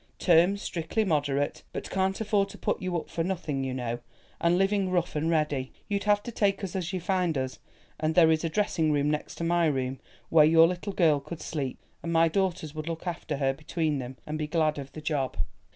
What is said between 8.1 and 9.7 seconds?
there is a dressing room next to my